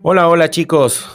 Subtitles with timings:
[0.00, 1.08] Hola, hola chicos,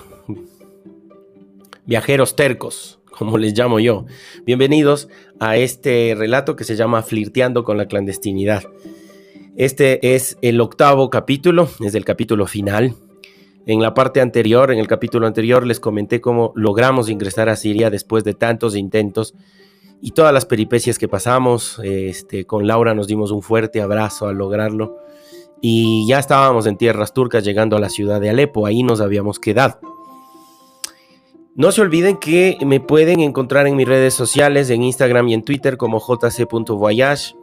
[1.86, 4.05] viajeros tercos, como les llamo yo.
[4.46, 5.08] Bienvenidos
[5.40, 8.64] a este relato que se llama Flirteando con la clandestinidad.
[9.55, 12.96] Este es el octavo capítulo, es el capítulo final.
[13.66, 17.90] En la parte anterior, en el capítulo anterior, les comenté cómo logramos ingresar a Siria
[17.90, 19.34] después de tantos intentos
[20.02, 21.79] y todas las peripecias que pasamos.
[21.85, 24.98] Este, con Laura nos dimos un fuerte abrazo al lograrlo
[25.66, 29.40] y ya estábamos en tierras turcas llegando a la ciudad de Alepo, ahí nos habíamos
[29.40, 29.80] quedado.
[31.56, 35.44] No se olviden que me pueden encontrar en mis redes sociales, en Instagram y en
[35.44, 37.36] Twitter como jc.voyage.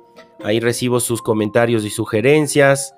[0.45, 2.95] Ahí recibo sus comentarios y sugerencias.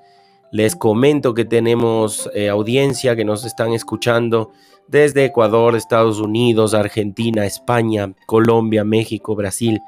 [0.51, 4.51] Les comento que tenemos eh, audiencia que nos están escuchando
[4.89, 9.79] desde Ecuador, Estados Unidos, Argentina, España, Colombia, México, Brasil,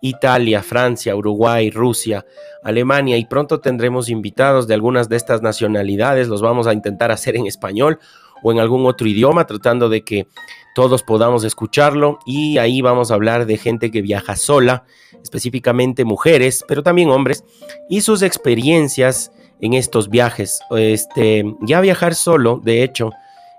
[0.00, 2.24] Italia, Francia, Uruguay, Rusia,
[2.62, 6.28] Alemania y pronto tendremos invitados de algunas de estas nacionalidades.
[6.28, 7.98] Los vamos a intentar hacer en español
[8.42, 10.26] o en algún otro idioma, tratando de que
[10.74, 12.18] todos podamos escucharlo.
[12.26, 14.84] Y ahí vamos a hablar de gente que viaja sola,
[15.22, 17.44] específicamente mujeres, pero también hombres,
[17.88, 20.60] y sus experiencias en estos viajes.
[20.70, 23.10] Este, ya viajar solo, de hecho,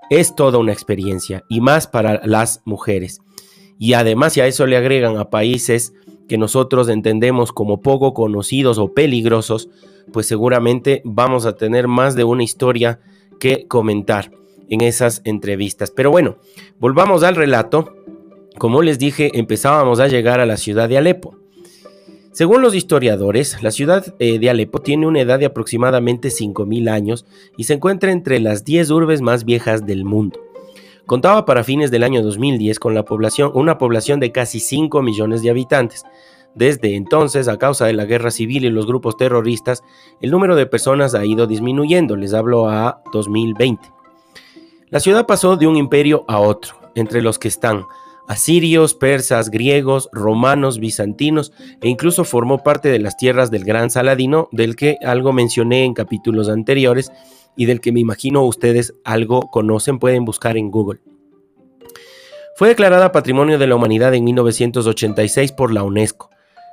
[0.09, 3.21] es toda una experiencia, y más para las mujeres.
[3.77, 5.93] Y además, si a eso le agregan a países
[6.31, 9.67] que nosotros entendemos como poco conocidos o peligrosos,
[10.13, 13.01] pues seguramente vamos a tener más de una historia
[13.37, 14.31] que comentar
[14.69, 15.91] en esas entrevistas.
[15.91, 16.37] Pero bueno,
[16.79, 17.97] volvamos al relato.
[18.57, 21.35] Como les dije, empezábamos a llegar a la ciudad de Alepo.
[22.31, 27.25] Según los historiadores, la ciudad eh, de Alepo tiene una edad de aproximadamente 5.000 años
[27.57, 30.39] y se encuentra entre las 10 urbes más viejas del mundo.
[31.11, 35.41] Contaba para fines del año 2010 con la población, una población de casi 5 millones
[35.41, 36.05] de habitantes.
[36.55, 39.83] Desde entonces, a causa de la guerra civil y los grupos terroristas,
[40.21, 43.91] el número de personas ha ido disminuyendo, les hablo a 2020.
[44.89, 47.83] La ciudad pasó de un imperio a otro, entre los que están
[48.29, 51.51] asirios, persas, griegos, romanos, bizantinos
[51.81, 55.93] e incluso formó parte de las tierras del Gran Saladino, del que algo mencioné en
[55.93, 57.11] capítulos anteriores
[57.55, 61.01] y del que me imagino ustedes algo conocen, pueden buscar en Google.
[62.55, 66.29] Fue declarada Patrimonio de la Humanidad en 1986 por la UNESCO,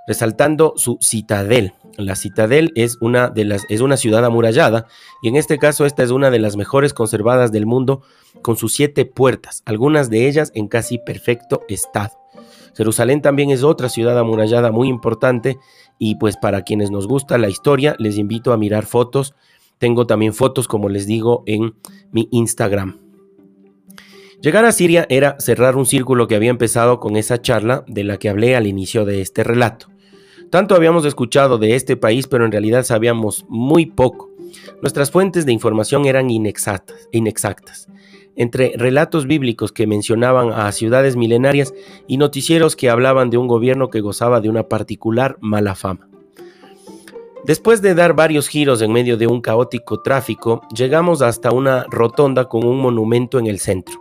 [0.06, 1.72] resaltando su citadel.
[1.97, 4.87] La citadel es una, de las, es una ciudad amurallada
[5.22, 8.03] y en este caso esta es una de las mejores conservadas del mundo
[8.43, 12.19] con sus siete puertas, algunas de ellas en casi perfecto estado.
[12.77, 15.59] Jerusalén también es otra ciudad amurallada muy importante
[15.99, 19.34] y pues para quienes nos gusta la historia les invito a mirar fotos
[19.78, 21.75] tengo también fotos, como les digo, en
[22.11, 22.99] mi Instagram.
[24.41, 28.19] Llegar a Siria era cerrar un círculo que había empezado con esa charla de la
[28.19, 29.88] que hablé al inicio de este relato.
[30.50, 34.31] Tanto habíamos escuchado de este país, pero en realidad sabíamos muy poco.
[34.81, 37.88] Nuestras fuentes de información eran inexactas, inexactas.
[38.37, 41.75] Entre relatos bíblicos que mencionaban a ciudades milenarias
[42.06, 46.08] y noticieros que hablaban de un gobierno que gozaba de una particular mala fama.
[47.44, 52.47] Después de dar varios giros en medio de un caótico tráfico, llegamos hasta una rotonda
[52.47, 54.00] con un monumento en el centro.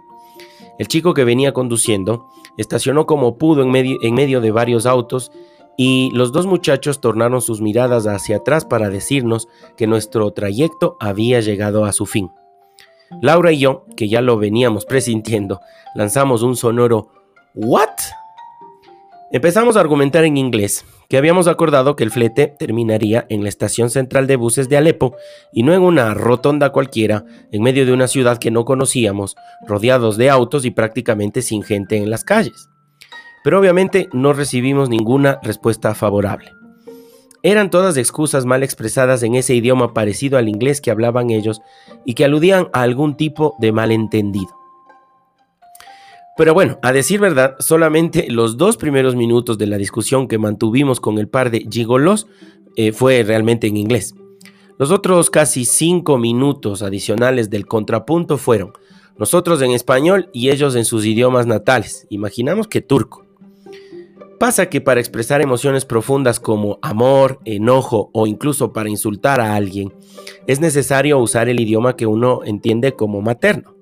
[0.79, 2.27] El chico que venía conduciendo
[2.57, 5.31] estacionó como pudo en medio, de varios autos
[5.77, 11.39] y los dos muchachos tornaron sus miradas hacia atrás para decirnos que nuestro trayecto había
[11.39, 12.31] llegado a su fin.
[13.21, 15.61] Laura y yo, que ya lo veníamos presintiendo,
[15.95, 17.09] lanzamos un sonoro
[17.53, 17.89] ¿What?
[19.31, 23.89] Empezamos a argumentar en inglés, que habíamos acordado que el flete terminaría en la estación
[23.89, 25.15] central de buses de Alepo
[25.53, 30.17] y no en una rotonda cualquiera en medio de una ciudad que no conocíamos, rodeados
[30.17, 32.69] de autos y prácticamente sin gente en las calles.
[33.43, 36.51] Pero obviamente no recibimos ninguna respuesta favorable.
[37.43, 41.61] Eran todas excusas mal expresadas en ese idioma parecido al inglés que hablaban ellos
[42.03, 44.49] y que aludían a algún tipo de malentendido.
[46.37, 50.99] Pero bueno, a decir verdad, solamente los dos primeros minutos de la discusión que mantuvimos
[50.99, 52.27] con el par de gigolos
[52.75, 54.13] eh, fue realmente en inglés.
[54.77, 58.73] Los otros casi cinco minutos adicionales del contrapunto fueron
[59.17, 62.05] Nosotros en español y ellos en sus idiomas natales.
[62.11, 63.25] Imaginamos que turco.
[64.39, 69.91] Pasa que para expresar emociones profundas como amor, enojo o incluso para insultar a alguien,
[70.45, 73.76] es necesario usar el idioma que uno entiende como materno.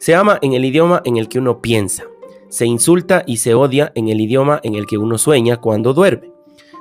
[0.00, 2.04] Se ama en el idioma en el que uno piensa.
[2.48, 6.32] Se insulta y se odia en el idioma en el que uno sueña cuando duerme.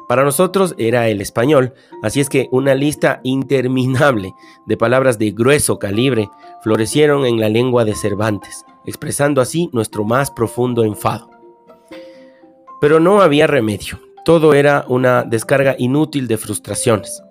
[0.07, 4.33] Para nosotros era el español, así es que una lista interminable
[4.65, 6.29] de palabras de grueso calibre
[6.63, 11.29] florecieron en la lengua de Cervantes, expresando así nuestro más profundo enfado.
[12.79, 17.21] Pero no había remedio, todo era una descarga inútil de frustraciones.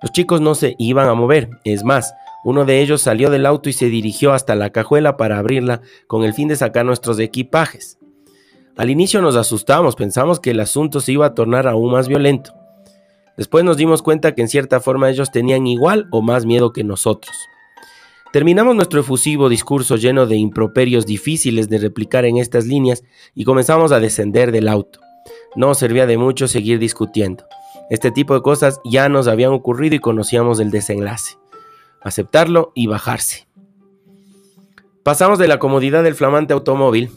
[0.00, 2.14] Los chicos no se iban a mover, es más,
[2.44, 6.24] uno de ellos salió del auto y se dirigió hasta la cajuela para abrirla con
[6.24, 7.98] el fin de sacar nuestros equipajes.
[8.76, 12.54] Al inicio nos asustamos, pensamos que el asunto se iba a tornar aún más violento.
[13.36, 16.84] Después nos dimos cuenta que en cierta forma ellos tenían igual o más miedo que
[16.84, 17.36] nosotros.
[18.32, 23.02] Terminamos nuestro efusivo discurso lleno de improperios difíciles de replicar en estas líneas
[23.34, 25.00] y comenzamos a descender del auto.
[25.56, 27.44] No servía de mucho seguir discutiendo.
[27.90, 31.36] Este tipo de cosas ya nos habían ocurrido y conocíamos el desenlace.
[32.00, 33.48] Aceptarlo y bajarse.
[35.02, 37.10] Pasamos de la comodidad del flamante automóvil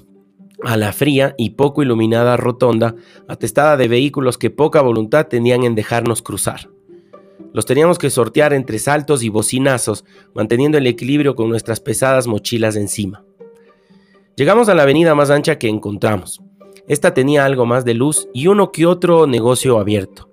[0.64, 2.96] a la fría y poco iluminada rotonda,
[3.28, 6.70] atestada de vehículos que poca voluntad tenían en dejarnos cruzar.
[7.54, 12.76] Los teníamos que sortear entre saltos y bocinazos, manteniendo el equilibrio con nuestras pesadas mochilas
[12.76, 13.26] encima.
[14.38, 16.42] Llegamos a la avenida más ancha que encontramos.
[16.88, 20.31] Esta tenía algo más de luz y uno que otro negocio abierto.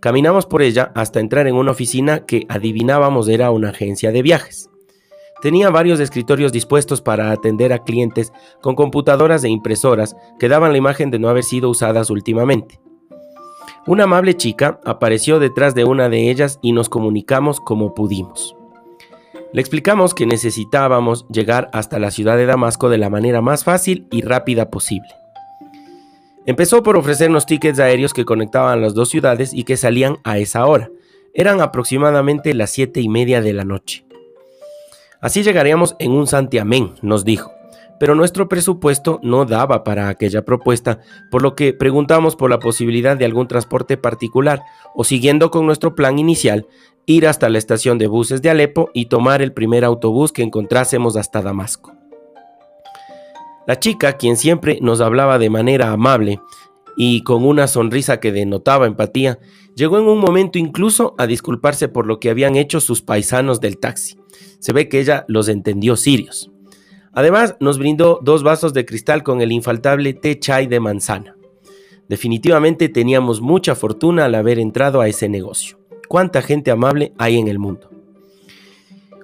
[0.00, 4.70] Caminamos por ella hasta entrar en una oficina que adivinábamos era una agencia de viajes.
[5.42, 10.78] Tenía varios escritorios dispuestos para atender a clientes con computadoras e impresoras que daban la
[10.78, 12.80] imagen de no haber sido usadas últimamente.
[13.86, 18.54] Una amable chica apareció detrás de una de ellas y nos comunicamos como pudimos.
[19.52, 24.06] Le explicamos que necesitábamos llegar hasta la ciudad de Damasco de la manera más fácil
[24.10, 25.08] y rápida posible.
[26.48, 30.64] Empezó por ofrecernos tickets aéreos que conectaban las dos ciudades y que salían a esa
[30.64, 30.90] hora.
[31.34, 34.06] Eran aproximadamente las siete y media de la noche.
[35.20, 37.52] Así llegaríamos en un santiamén, nos dijo.
[38.00, 41.00] Pero nuestro presupuesto no daba para aquella propuesta,
[41.30, 44.62] por lo que preguntamos por la posibilidad de algún transporte particular
[44.94, 46.66] o siguiendo con nuestro plan inicial,
[47.04, 51.14] ir hasta la estación de buses de Alepo y tomar el primer autobús que encontrásemos
[51.18, 51.97] hasta Damasco.
[53.68, 56.40] La chica, quien siempre nos hablaba de manera amable
[56.96, 59.38] y con una sonrisa que denotaba empatía,
[59.76, 63.78] llegó en un momento incluso a disculparse por lo que habían hecho sus paisanos del
[63.78, 64.18] taxi
[64.58, 66.50] se ve que ella los entendió sirios.
[67.12, 71.34] Además, nos brindó dos vasos de cristal con el infaltable té chai de manzana.
[72.08, 75.78] Definitivamente teníamos mucha fortuna al haber entrado a ese negocio.
[76.08, 77.90] Cuánta gente amable hay en el mundo.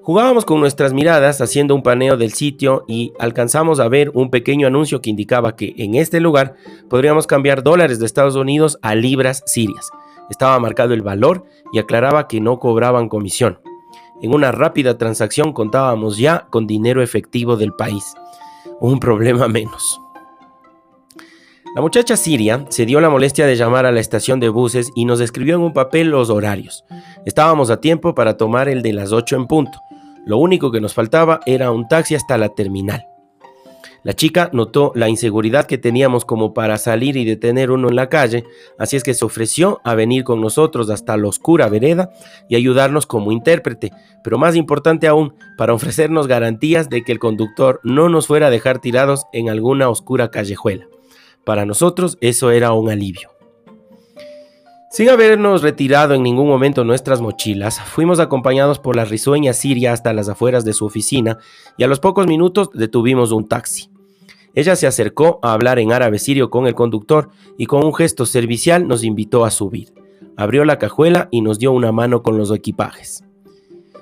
[0.04, 4.66] Jugábamos con nuestras miradas haciendo un paneo del sitio y alcanzamos a ver un pequeño
[4.66, 6.56] anuncio que indicaba que en este lugar
[6.90, 9.88] podríamos cambiar dólares de Estados Unidos a libras sirias.
[10.28, 13.60] Estaba marcado el valor y aclaraba que no cobraban comisión.
[14.20, 18.04] En una rápida transacción contábamos ya con dinero efectivo del país.
[18.80, 19.98] Un problema menos.
[21.74, 25.06] La muchacha siria se dio la molestia de llamar a la estación de buses y
[25.06, 26.84] nos escribió en un papel los horarios.
[27.26, 29.81] Estábamos a tiempo para tomar el de las 8 en punto.
[30.26, 33.04] Lo único que nos faltaba era un taxi hasta la terminal.
[34.04, 38.10] La chica notó la inseguridad que teníamos como para salir y detener uno en la
[38.10, 38.44] calle,
[38.78, 42.10] así es que se ofreció a venir con nosotros hasta la oscura vereda
[42.46, 47.81] y ayudarnos como intérprete, pero más importante aún, para ofrecernos garantías de que el conductor
[47.82, 50.86] no nos fuera a dejar tirados en alguna oscura callejuela.
[51.46, 53.33] Para nosotros eso era un alivio.
[54.94, 60.13] Sin habernos retirado en ningún momento nuestras mochilas, fuimos acompañados por la risueña Siria hasta
[60.13, 61.39] las afueras de su oficina
[61.77, 63.91] y a los pocos minutos detuvimos un taxi.
[64.55, 68.24] Ella se acercó a hablar en árabe sirio con el conductor y con un gesto
[68.24, 69.93] servicial nos invitó a subir.
[70.36, 73.24] Abrió la cajuela y nos dio una mano con los equipajes.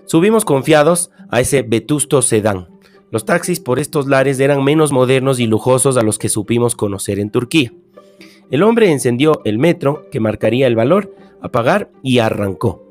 [0.05, 2.69] Subimos confiados a ese vetusto sedán.
[3.11, 7.19] Los taxis por estos lares eran menos modernos y lujosos a los que supimos conocer
[7.19, 7.73] en Turquía.
[8.53, 12.83] El hombre encendió el metro que marcaría el valor a pagar y arrancó.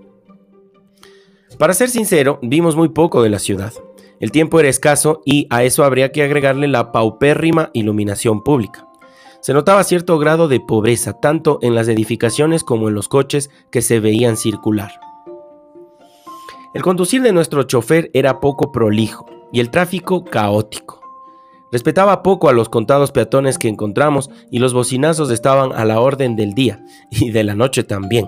[1.60, 3.72] Para ser sincero, vimos muy poco de la ciudad.
[4.20, 8.88] El tiempo era escaso y a eso habría que agregarle la paupérrima iluminación pública.
[9.40, 13.84] Se notaba cierto grado de pobreza tanto en las edificaciones como en los coches que
[13.84, 14.92] se veían circular.
[16.74, 21.01] El conducir de nuestro chofer era poco prolijo y el tráfico caótico.
[21.72, 26.36] Respetaba poco a los contados peatones que encontramos y los bocinazos estaban a la orden
[26.36, 28.28] del día y de la noche también.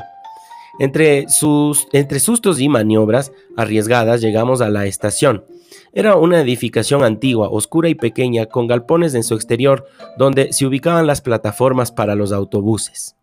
[0.79, 5.45] Entre, sus, entre sustos y maniobras arriesgadas llegamos a la estación.
[5.91, 9.85] Era una edificación antigua, oscura y pequeña, con galpones en su exterior,
[10.17, 13.15] donde se ubicaban las plataformas para los autobuses.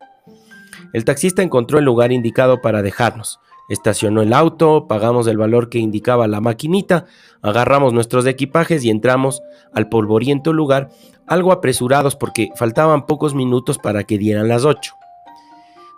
[0.93, 3.41] El taxista encontró el lugar indicado para dejarnos.
[3.71, 7.07] Estacionó el auto, pagamos el valor que indicaba la maquinita,
[7.41, 10.91] agarramos nuestros equipajes y entramos al polvoriento lugar,
[11.29, 14.93] algo apresurados porque faltaban pocos minutos para que dieran las 8.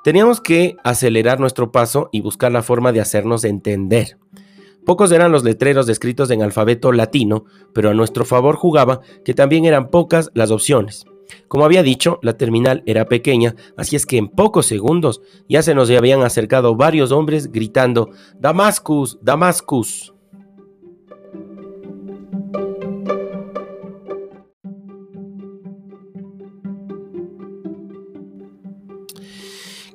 [0.05, 4.19] Teníamos que acelerar nuestro paso y buscar la forma de hacernos entender.
[4.85, 9.65] Pocos eran los letreros descritos en alfabeto latino, pero a nuestro favor jugaba que también
[9.65, 11.07] eran pocas las opciones.
[11.49, 15.75] Como había dicho, la terminal era pequeña, así es que en pocos segundos ya se
[15.75, 20.13] nos habían acercado varios hombres gritando Damascus, Damascus.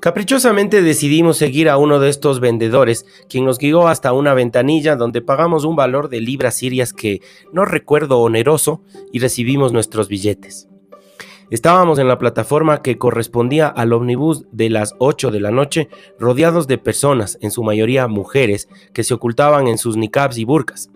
[0.07, 5.21] Caprichosamente decidimos seguir a uno de estos vendedores, quien nos guió hasta una ventanilla donde
[5.21, 10.69] pagamos un valor de libras sirias que no recuerdo oneroso y recibimos nuestros billetes.
[11.49, 15.87] Estábamos en la plataforma que correspondía al ómnibus de las 8 de la noche,
[16.19, 20.89] rodeados de personas, en su mayoría mujeres, que se ocultaban en sus niqabs y burkas.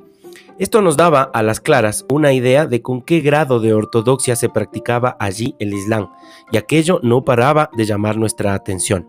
[0.60, 4.50] Esto nos daba a las claras una idea de con qué grado de ortodoxia se
[4.50, 6.10] practicaba allí el Islam,
[6.51, 9.08] y aquello no paraba de llamar nuestra atención.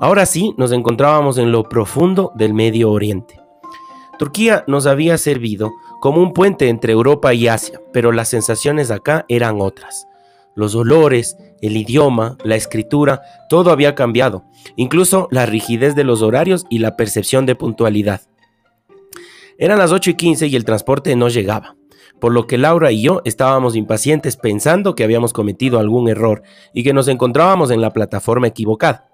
[0.00, 3.40] Ahora sí nos encontrábamos en lo profundo del Medio Oriente.
[4.18, 5.70] Turquía nos había servido
[6.00, 10.08] como un puente entre Europa y Asia, pero las sensaciones acá eran otras.
[10.54, 14.44] Los olores, el idioma, la escritura, todo había cambiado,
[14.76, 18.22] incluso la rigidez de los horarios y la percepción de puntualidad.
[19.58, 21.76] Eran las 8 y 15 y el transporte no llegaba,
[22.20, 26.42] por lo que Laura y yo estábamos impacientes pensando que habíamos cometido algún error
[26.74, 29.08] y que nos encontrábamos en la plataforma equivocada.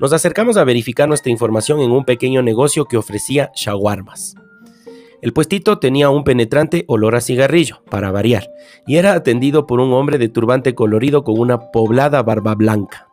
[0.00, 4.34] Nos acercamos a verificar nuestra información en un pequeño negocio que ofrecía shawarmas.
[5.24, 8.50] El puestito tenía un penetrante olor a cigarrillo, para variar,
[8.86, 13.08] y era atendido por un hombre de turbante colorido con una poblada barba blanca.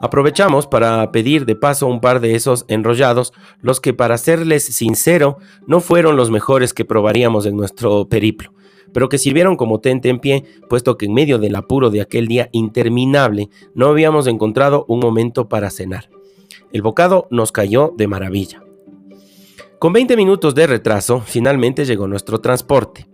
[0.00, 5.36] Aprovechamos para pedir de paso un par de esos enrollados, los que para serles sincero
[5.66, 8.54] no fueron los mejores que probaríamos en nuestro periplo,
[8.94, 12.28] pero que sirvieron como tente en pie, puesto que en medio del apuro de aquel
[12.28, 16.08] día interminable no habíamos encontrado un momento para cenar.
[16.72, 18.62] El bocado nos cayó de maravilla.
[19.80, 23.08] Con 20 minutos de retraso, finalmente llegó nuestro transporte.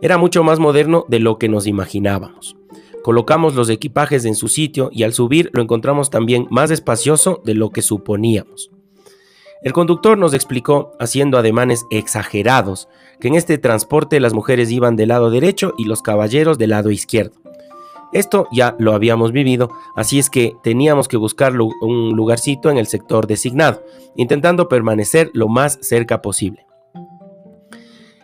[0.00, 2.56] Era mucho más moderno de lo que nos imaginábamos.
[3.02, 7.54] Colocamos los equipajes en su sitio y al subir lo encontramos también más espacioso de
[7.54, 8.70] lo que suponíamos.
[9.64, 12.86] El conductor nos explicó, haciendo ademanes exagerados,
[13.18, 16.92] que en este transporte las mujeres iban del lado derecho y los caballeros del lado
[16.92, 17.43] izquierdo.
[18.14, 22.86] Esto ya lo habíamos vivido, así es que teníamos que buscar un lugarcito en el
[22.86, 23.82] sector designado,
[24.14, 26.64] intentando permanecer lo más cerca posible.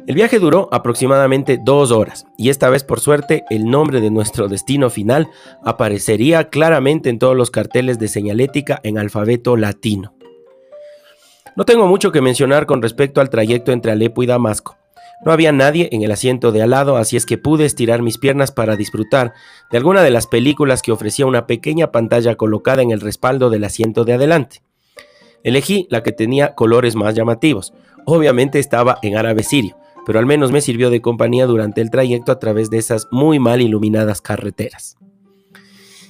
[0.06, 4.48] El viaje duró aproximadamente dos horas y esta vez por suerte el nombre de nuestro
[4.48, 5.28] destino final
[5.64, 10.14] aparecería claramente en todos los carteles de señalética en alfabeto latino.
[11.56, 14.79] No tengo mucho que mencionar con respecto al trayecto entre Alepo y Damasco.
[15.24, 18.16] No había nadie en el asiento de al lado, así es que pude estirar mis
[18.16, 19.34] piernas para disfrutar
[19.70, 23.64] de alguna de las películas que ofrecía una pequeña pantalla colocada en el respaldo del
[23.64, 24.62] asiento de adelante.
[25.42, 27.74] Elegí la que tenía colores más llamativos.
[28.06, 32.32] Obviamente estaba en árabe sirio, pero al menos me sirvió de compañía durante el trayecto
[32.32, 34.96] a través de esas muy mal iluminadas carreteras.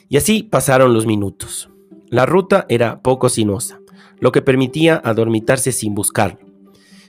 [0.09, 1.69] Y así pasaron los minutos.
[2.09, 3.81] La ruta era poco sinuosa,
[4.19, 6.50] lo que permitía adormitarse sin buscarlo.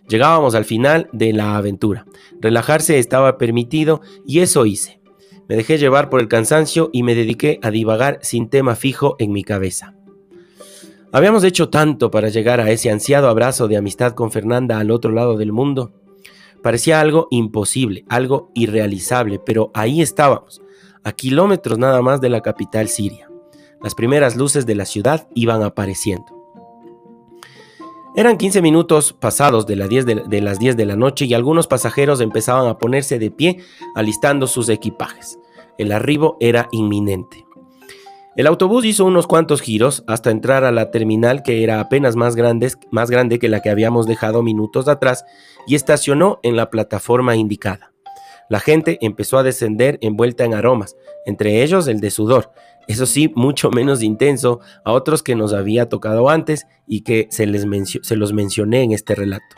[0.08, 2.06] Llegábamos al final de la aventura.
[2.40, 5.02] Relajarse estaba permitido y eso hice.
[5.48, 9.32] Me dejé llevar por el cansancio y me dediqué a divagar sin tema fijo en
[9.32, 9.96] mi cabeza.
[11.14, 15.12] Habíamos hecho tanto para llegar a ese ansiado abrazo de amistad con Fernanda al otro
[15.12, 15.92] lado del mundo.
[16.64, 20.62] Parecía algo imposible, algo irrealizable, pero ahí estábamos,
[21.04, 23.30] a kilómetros nada más de la capital siria.
[23.84, 26.41] Las primeras luces de la ciudad iban apareciendo.
[28.14, 29.88] Eran 15 minutos pasados de, las
[30.60, 33.60] 10 de la noche y algunos pasajeros empezaban a ponerse de pie
[33.96, 35.40] alistando sus equipajes.
[35.78, 37.46] El arribo era inminente.
[38.36, 42.36] El autobús hizo unos cuantos giros hasta entrar a la terminal que era apenas más,
[42.92, 45.24] más grande que la que habíamos dejado minutos atrás
[45.66, 47.91] y estacionó en la plataforma indicada.
[48.52, 52.52] La gente empezó a descender envuelta en aromas, entre ellos el de sudor,
[52.86, 57.48] eso sí, mucho menos intenso a otros que nos había tocado antes y que se,
[57.48, 57.66] les
[58.02, 59.56] se los mencioné en este relato.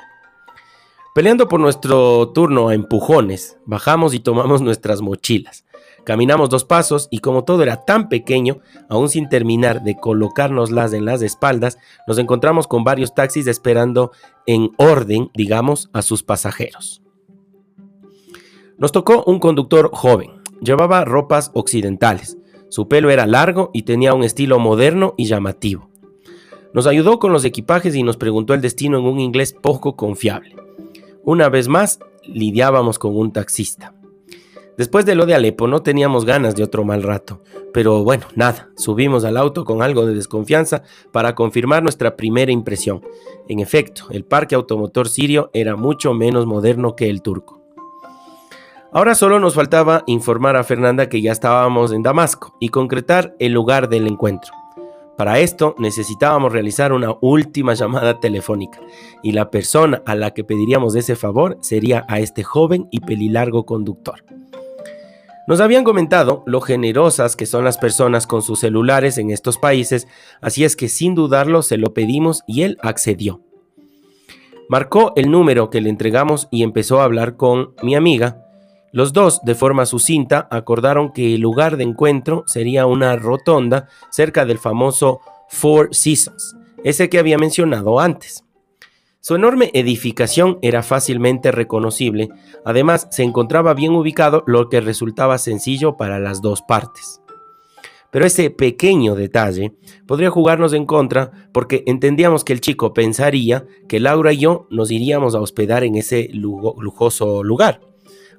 [1.15, 5.65] Peleando por nuestro turno a empujones, bajamos y tomamos nuestras mochilas.
[6.03, 8.59] Caminamos dos pasos y como todo era tan pequeño,
[8.89, 14.11] aún sin terminar de colocárnoslas en las espaldas, nos encontramos con varios taxis esperando
[14.45, 17.02] en orden, digamos, a sus pasajeros.
[18.77, 20.31] Nos tocó un conductor joven.
[20.61, 22.37] Llevaba ropas occidentales.
[22.69, 25.89] Su pelo era largo y tenía un estilo moderno y llamativo.
[26.73, 30.55] Nos ayudó con los equipajes y nos preguntó el destino en un inglés poco confiable.
[31.23, 33.93] Una vez más, lidiábamos con un taxista.
[34.75, 37.41] Después de lo de Alepo no teníamos ganas de otro mal rato,
[37.73, 43.01] pero bueno, nada, subimos al auto con algo de desconfianza para confirmar nuestra primera impresión.
[43.47, 47.62] En efecto, el parque automotor sirio era mucho menos moderno que el turco.
[48.95, 53.51] Ahora solo nos faltaba informar a Fernanda que ya estábamos en Damasco y concretar el
[53.51, 54.53] lugar del encuentro.
[55.17, 58.79] Para esto necesitábamos realizar una última llamada telefónica
[59.23, 63.65] y la persona a la que pediríamos ese favor sería a este joven y pelilargo
[63.65, 64.23] conductor.
[65.47, 70.07] Nos habían comentado lo generosas que son las personas con sus celulares en estos países,
[70.39, 73.41] así es que sin dudarlo se lo pedimos y él accedió.
[74.69, 78.43] Marcó el número que le entregamos y empezó a hablar con mi amiga.
[78.93, 84.45] Los dos, de forma sucinta, acordaron que el lugar de encuentro sería una rotonda cerca
[84.45, 85.19] del famoso
[85.49, 88.45] Four Seasons, ese que había mencionado antes.
[89.19, 92.29] Su enorme edificación era fácilmente reconocible,
[92.65, 97.19] además se encontraba bien ubicado, lo que resultaba sencillo para las dos partes.
[98.11, 99.73] Pero ese pequeño detalle
[100.05, 104.91] podría jugarnos en contra porque entendíamos que el chico pensaría que Laura y yo nos
[104.91, 107.92] iríamos a hospedar en ese lujoso lugar.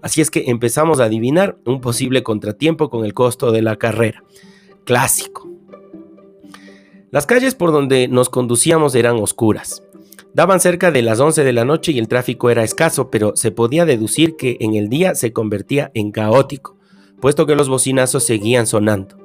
[0.04, 4.22] Así es que empezamos a adivinar un posible contratiempo con el costo de la carrera.
[4.84, 5.48] Clásico.
[7.10, 9.82] Las calles por donde nos conducíamos eran oscuras.
[10.34, 13.50] Daban cerca de las 11 de la noche y el tráfico era escaso, pero se
[13.50, 16.76] podía deducir que en el día se convertía en caótico,
[17.18, 19.16] puesto que los bocinazos seguían sonando.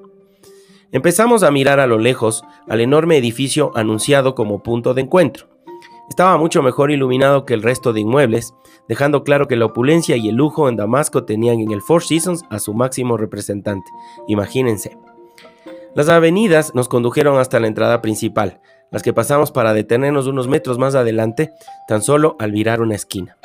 [0.93, 5.50] Empezamos a mirar a lo lejos al enorme edificio anunciado como punto de encuentro.
[6.09, 8.53] Estaba mucho mejor iluminado que el resto de inmuebles,
[8.87, 12.43] dejando claro que la opulencia y el lujo en Damasco tenían en el Four Seasons
[12.50, 13.89] a su máximo representante.
[14.27, 14.98] Imagínense.
[15.95, 18.59] Las avenidas nos condujeron hasta la entrada principal,
[18.91, 21.51] las que pasamos para detenernos unos metros más adelante,
[21.87, 23.37] tan solo al virar una esquina.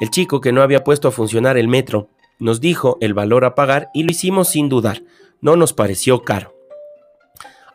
[0.00, 3.54] El chico que no había puesto a funcionar el metro nos dijo el valor a
[3.54, 5.02] pagar y lo hicimos sin dudar,
[5.40, 6.55] no nos pareció caro.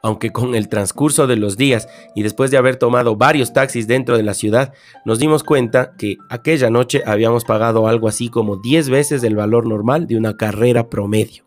[0.04, 4.18] Aunque con el transcurso de los días y después de haber tomado varios taxis dentro
[4.18, 4.74] de la ciudad,
[5.06, 9.68] nos dimos cuenta que aquella noche habíamos pagado algo así como 10 veces el valor
[9.68, 11.44] normal de una carrera promedio.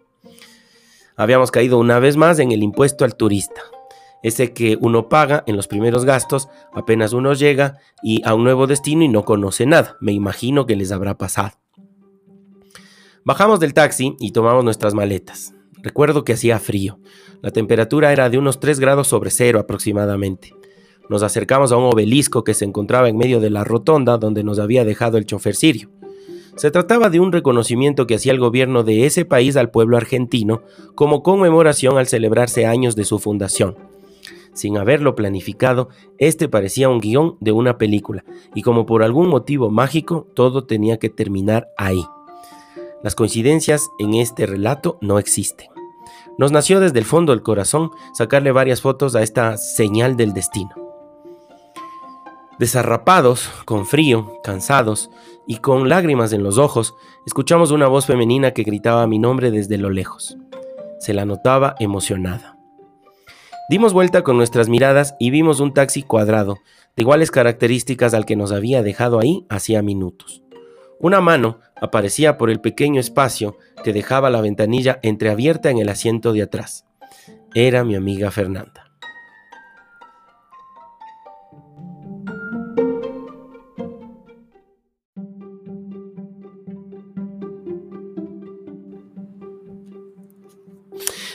[1.17, 3.63] Habíamos caído una vez más en el impuesto al turista,
[4.25, 8.67] ese que uno paga en los primeros gastos apenas uno llega y a un nuevo
[8.67, 9.99] destino y no conoce nada.
[10.01, 11.53] Me imagino que les habrá pasado.
[13.23, 15.54] Bajamos del taxi y tomamos nuestras maletas.
[15.85, 16.99] Recuerdo que hacía frío.
[17.43, 20.55] La temperatura era de unos 3 grados sobre cero aproximadamente.
[21.11, 24.59] Nos acercamos a un obelisco que se encontraba en medio de la rotonda donde nos
[24.59, 25.91] había dejado el chofer sirio.
[26.57, 30.63] Se trataba de un reconocimiento que hacía el gobierno de ese país al pueblo argentino
[30.95, 33.77] como conmemoración al celebrarse años de su fundación.
[34.55, 39.69] Sin haberlo planificado, este parecía un guion de una película, y como por algún motivo
[39.71, 42.07] mágico, todo tenía que terminar ahí.
[43.03, 45.74] Las coincidencias en este relato no existen.
[46.37, 50.75] Nos nació desde el fondo del corazón sacarle varias fotos a esta señal del destino.
[52.59, 55.11] Desarrapados, con frío, cansados
[55.47, 56.95] y con lágrimas en los ojos,
[57.27, 60.37] escuchamos una voz femenina que gritaba mi nombre desde lo lejos.
[61.01, 62.57] Se la notaba emocionada.
[63.69, 66.59] Dimos vuelta con nuestras miradas y vimos un taxi cuadrado,
[66.97, 70.44] de iguales características al que nos había dejado ahí hacía minutos.
[70.99, 76.33] Una mano aparecía por el pequeño espacio que dejaba la ventanilla entreabierta en el asiento
[76.33, 76.87] de atrás.
[77.55, 78.85] Era mi amiga Fernanda.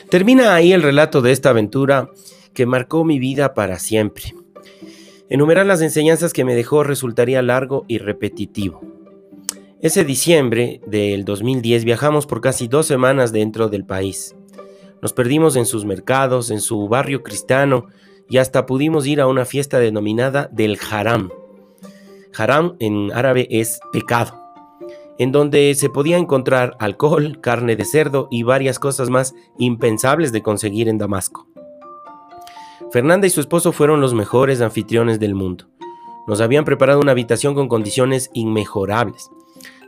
[0.09, 2.09] Termina ahí el relato de esta aventura
[2.53, 4.33] que marcó mi vida para siempre.
[5.29, 8.98] Enumerar las enseñanzas que me dejó resultaría largo y repetitivo.
[9.81, 14.35] Ese diciembre del 2010 viajamos por casi dos semanas dentro del país.
[15.01, 17.87] Nos perdimos en sus mercados, en su barrio cristiano
[18.29, 21.29] y hasta pudimos ir a una fiesta denominada del haram.
[22.37, 24.39] Haram en árabe es pecado
[25.19, 30.41] en donde se podía encontrar alcohol, carne de cerdo y varias cosas más impensables de
[30.41, 31.45] conseguir en Damasco.
[32.91, 35.65] Fernanda y su esposo fueron los mejores anfitriones del mundo.
[36.25, 39.29] Nos habían preparado una habitación con condiciones inmejorables.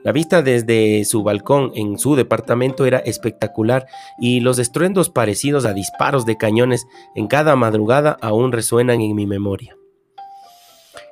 [0.04, 3.86] La vista desde su balcón en su departamento era espectacular
[4.20, 9.28] y los estruendos parecidos a disparos de cañones en cada madrugada aún resuenan en mi
[9.28, 9.78] memoria.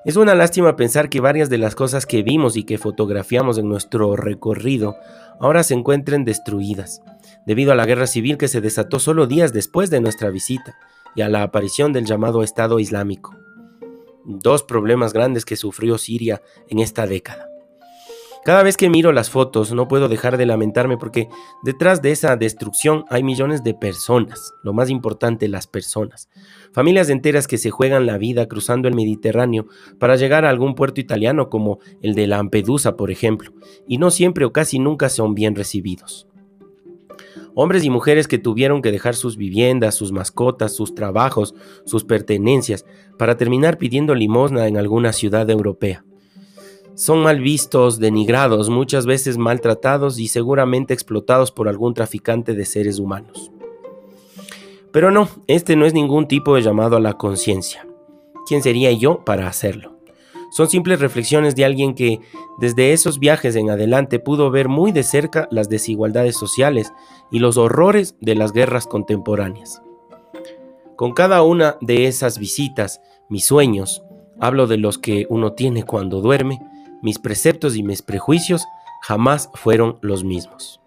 [0.06, 3.70] Es una lástima pensar que varias de las cosas que vimos y que fotografiamos en
[3.70, 4.96] nuestro recorrido
[5.40, 7.04] ahora se encuentren destruidas,
[7.46, 10.78] debido a la guerra civil que se desató solo días después de nuestra visita
[11.16, 13.36] y a la aparición del llamado Estado Islámico.
[14.26, 17.49] Dos problemas grandes que sufrió Siria en esta década.
[18.46, 21.28] Cada vez que miro las fotos no puedo dejar de lamentarme porque
[21.62, 26.30] detrás de esa destrucción hay millones de personas, lo más importante las personas,
[26.72, 29.68] familias enteras que se juegan la vida cruzando el Mediterráneo
[30.00, 33.52] para llegar a algún puerto italiano como el de Lampedusa, por ejemplo,
[33.88, 36.26] y no siempre o casi nunca son bien recibidos.
[37.56, 42.86] Hombres y mujeres que tuvieron que dejar sus viviendas, sus mascotas, sus trabajos, sus pertenencias,
[43.18, 46.06] para terminar pidiendo limosna en alguna ciudad europea
[47.00, 53.00] son mal vistos, denigrados, muchas veces maltratados y seguramente explotados por algún traficante de seres
[53.00, 53.52] humanos.
[54.92, 57.88] Pero no, este no es ningún tipo de llamado a la conciencia.
[58.46, 59.96] ¿Quién sería yo para hacerlo?
[60.52, 62.20] Son simples reflexiones de alguien que
[62.60, 66.92] desde esos viajes en adelante pudo ver muy de cerca las desigualdades sociales
[67.32, 69.82] y los horrores de las guerras contemporáneas.
[70.98, 74.04] Con cada una de esas visitas, mis sueños,
[74.38, 76.60] hablo de los que uno tiene cuando duerme,
[77.02, 78.66] mis preceptos y mis prejuicios
[79.02, 80.80] jamás fueron los mismos.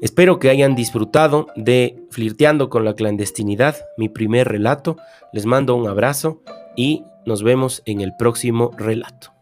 [0.00, 4.96] Espero que hayan disfrutado de Flirteando con la clandestinidad, mi primer relato.
[5.32, 6.42] Les mando un abrazo
[6.74, 9.39] y nos vemos en el próximo relato.